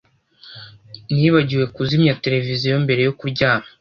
[1.13, 3.65] Nibagiwe kuzimya televiziyo mbere yo kuryama.